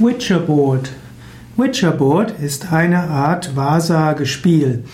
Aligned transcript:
Witcherboard. 0.00 0.92
Witcherboard 1.56 2.38
ist 2.40 2.72
eine 2.72 3.10
Art 3.10 3.56
Wahrsagespiel. 3.56 4.84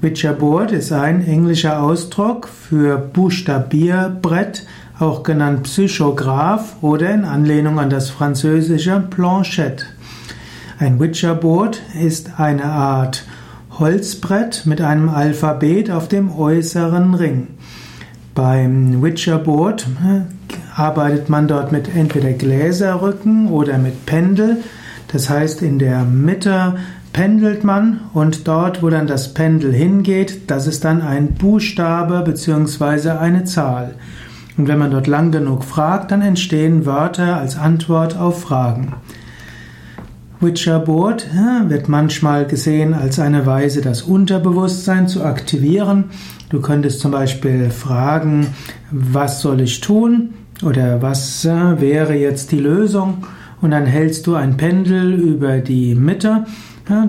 Witcherboard 0.00 0.72
ist 0.72 0.90
ein 0.90 1.24
englischer 1.24 1.80
Ausdruck 1.80 2.48
für 2.48 2.98
Buchstabierbrett, 2.98 4.66
auch 4.98 5.22
genannt 5.22 5.62
Psychograph 5.62 6.74
oder 6.80 7.14
in 7.14 7.24
Anlehnung 7.24 7.78
an 7.78 7.88
das 7.88 8.10
französische 8.10 8.98
Planchette. 8.98 9.84
Ein 10.80 10.98
Witcherboard 10.98 11.80
ist 12.02 12.40
eine 12.40 12.64
Art 12.64 13.26
Holzbrett 13.78 14.66
mit 14.66 14.80
einem 14.80 15.08
Alphabet 15.08 15.88
auf 15.92 16.08
dem 16.08 16.36
äußeren 16.36 17.14
Ring. 17.14 17.46
Beim 18.34 19.02
Witcherboard 19.02 19.86
arbeitet 20.78 21.28
man 21.28 21.48
dort 21.48 21.72
mit 21.72 21.94
entweder 21.94 22.32
Gläserrücken 22.32 23.48
oder 23.48 23.78
mit 23.78 24.06
Pendel. 24.06 24.58
Das 25.08 25.28
heißt, 25.28 25.62
in 25.62 25.78
der 25.78 26.04
Mitte 26.04 26.76
pendelt 27.12 27.64
man 27.64 28.00
und 28.14 28.46
dort, 28.46 28.82
wo 28.82 28.90
dann 28.90 29.06
das 29.06 29.34
Pendel 29.34 29.72
hingeht, 29.72 30.50
das 30.50 30.66
ist 30.66 30.84
dann 30.84 31.02
ein 31.02 31.34
Buchstabe 31.34 32.22
bzw. 32.24 33.10
eine 33.10 33.44
Zahl. 33.44 33.94
Und 34.56 34.68
wenn 34.68 34.78
man 34.78 34.90
dort 34.90 35.06
lang 35.06 35.32
genug 35.32 35.64
fragt, 35.64 36.10
dann 36.10 36.22
entstehen 36.22 36.84
Wörter 36.84 37.36
als 37.36 37.56
Antwort 37.56 38.16
auf 38.16 38.42
Fragen. 38.42 38.94
Witcherboard 40.40 41.26
wird 41.66 41.88
manchmal 41.88 42.46
gesehen 42.46 42.94
als 42.94 43.18
eine 43.18 43.46
Weise, 43.46 43.80
das 43.80 44.02
Unterbewusstsein 44.02 45.08
zu 45.08 45.24
aktivieren. 45.24 46.04
Du 46.50 46.60
könntest 46.60 47.00
zum 47.00 47.10
Beispiel 47.10 47.70
fragen, 47.70 48.46
was 48.90 49.40
soll 49.40 49.60
ich 49.60 49.80
tun? 49.80 50.34
Oder 50.62 51.00
was 51.02 51.44
wäre 51.44 52.14
jetzt 52.14 52.52
die 52.52 52.60
Lösung? 52.60 53.26
Und 53.60 53.72
dann 53.72 53.86
hältst 53.86 54.26
du 54.26 54.34
ein 54.34 54.56
Pendel 54.56 55.14
über 55.14 55.58
die 55.58 55.94
Mitte 55.94 56.46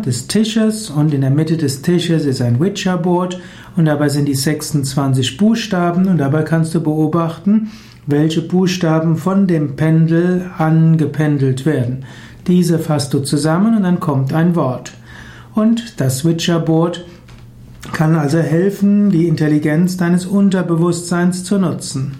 des 0.06 0.28
Tisches 0.28 0.90
und 0.90 1.14
in 1.14 1.22
der 1.22 1.30
Mitte 1.30 1.56
des 1.56 1.82
Tisches 1.82 2.26
ist 2.26 2.42
ein 2.42 2.60
Witcherboard 2.60 3.40
und 3.78 3.86
dabei 3.86 4.10
sind 4.10 4.28
die 4.28 4.36
26 4.36 5.38
Buchstaben 5.38 6.08
und 6.08 6.18
dabei 6.18 6.44
kannst 6.44 6.76
du 6.76 6.82
beobachten, 6.82 7.70
welche 8.06 8.42
Buchstaben 8.42 9.16
von 9.16 9.48
dem 9.48 9.76
Pendel 9.76 10.50
angependelt 10.58 11.66
werden. 11.66 12.04
Diese 12.48 12.78
fasst 12.80 13.14
du 13.14 13.20
zusammen 13.20 13.78
und 13.78 13.84
dann 13.84 14.00
kommt 14.00 14.34
ein 14.34 14.56
Wort. 14.56 14.92
Und 15.56 16.02
das 16.02 16.26
Witcherboard 16.26 17.06
kann 17.94 18.16
also 18.16 18.40
helfen, 18.40 19.12
die 19.12 19.28
Intelligenz 19.28 19.96
deines 19.98 20.26
Unterbewusstseins 20.26 21.44
zu 21.44 21.58
nutzen. 21.58 22.18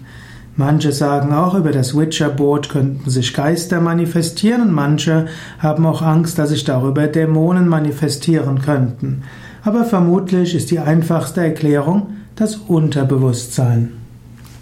Manche 0.56 0.92
sagen 0.92 1.32
auch, 1.32 1.54
über 1.54 1.72
das 1.72 1.96
Witcherboard 1.96 2.68
könnten 2.68 3.08
sich 3.08 3.32
Geister 3.32 3.80
manifestieren 3.80 4.62
und 4.62 4.72
manche 4.72 5.26
haben 5.58 5.86
auch 5.86 6.02
Angst, 6.02 6.38
dass 6.38 6.50
sich 6.50 6.64
darüber 6.64 7.06
Dämonen 7.06 7.68
manifestieren 7.68 8.60
könnten. 8.60 9.22
Aber 9.62 9.84
vermutlich 9.84 10.54
ist 10.54 10.70
die 10.70 10.78
einfachste 10.78 11.40
Erklärung 11.42 12.14
das 12.34 12.56
Unterbewusstsein. 12.56 13.99